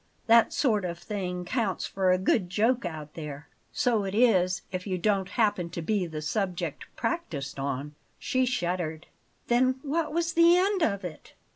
That 0.25 0.51
sort 0.51 0.83
of 0.83 0.97
thing 0.97 1.45
counts 1.45 1.85
for 1.85 2.11
a 2.11 2.17
good 2.17 2.49
joke 2.49 2.85
out 2.85 3.13
there. 3.13 3.47
So 3.71 4.03
it 4.03 4.15
is 4.15 4.63
if 4.71 4.87
you 4.87 4.97
don't 4.97 5.29
happen 5.29 5.69
to 5.69 5.81
be 5.83 6.07
the 6.07 6.23
subject 6.23 6.85
practised 6.95 7.59
on." 7.59 7.93
She 8.17 8.47
shuddered. 8.47 9.05
"Then 9.45 9.75
what 9.83 10.11
was 10.11 10.33
the 10.33 10.57
end 10.57 10.81
of 10.81 11.05
it?" 11.05 11.35